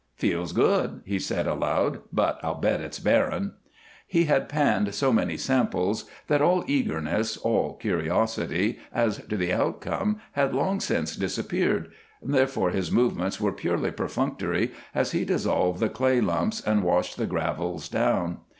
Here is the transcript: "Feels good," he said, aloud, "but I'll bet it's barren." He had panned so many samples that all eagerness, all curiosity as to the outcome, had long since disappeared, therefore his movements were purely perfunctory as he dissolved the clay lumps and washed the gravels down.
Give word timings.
"Feels 0.15 0.51
good," 0.51 1.01
he 1.05 1.19
said, 1.19 1.45
aloud, 1.45 1.99
"but 2.11 2.39
I'll 2.41 2.55
bet 2.55 2.81
it's 2.81 2.97
barren." 2.97 3.53
He 4.07 4.23
had 4.23 4.49
panned 4.49 4.95
so 4.95 5.13
many 5.13 5.37
samples 5.37 6.05
that 6.25 6.41
all 6.41 6.63
eagerness, 6.65 7.37
all 7.37 7.75
curiosity 7.75 8.79
as 8.91 9.19
to 9.27 9.37
the 9.37 9.53
outcome, 9.53 10.19
had 10.31 10.55
long 10.55 10.79
since 10.79 11.15
disappeared, 11.15 11.91
therefore 12.19 12.71
his 12.71 12.91
movements 12.91 13.39
were 13.39 13.51
purely 13.53 13.91
perfunctory 13.91 14.71
as 14.95 15.11
he 15.11 15.23
dissolved 15.23 15.79
the 15.79 15.87
clay 15.89 16.19
lumps 16.19 16.61
and 16.61 16.81
washed 16.81 17.17
the 17.17 17.27
gravels 17.27 17.87
down. 17.87 18.37